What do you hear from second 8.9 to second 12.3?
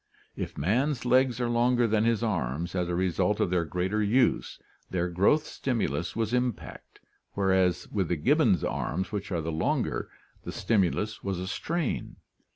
which are the longer the stimulus was a strain.